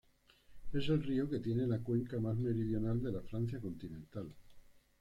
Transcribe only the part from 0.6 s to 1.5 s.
Es el río que